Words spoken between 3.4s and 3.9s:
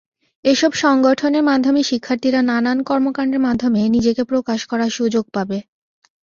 মাধ্যমে